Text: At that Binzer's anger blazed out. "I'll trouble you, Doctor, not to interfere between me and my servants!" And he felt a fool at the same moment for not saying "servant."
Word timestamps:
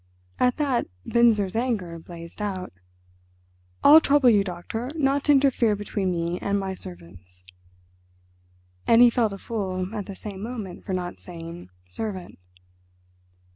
At 0.39 0.57
that 0.57 0.87
Binzer's 1.05 1.55
anger 1.55 1.99
blazed 1.99 2.41
out. 2.41 2.73
"I'll 3.83 4.01
trouble 4.01 4.31
you, 4.31 4.43
Doctor, 4.43 4.89
not 4.95 5.25
to 5.25 5.31
interfere 5.31 5.75
between 5.75 6.09
me 6.11 6.39
and 6.39 6.59
my 6.59 6.73
servants!" 6.73 7.43
And 8.87 9.03
he 9.03 9.11
felt 9.11 9.31
a 9.31 9.37
fool 9.37 9.93
at 9.93 10.07
the 10.07 10.15
same 10.15 10.41
moment 10.41 10.85
for 10.85 10.93
not 10.95 11.19
saying 11.19 11.69
"servant." 11.87 12.39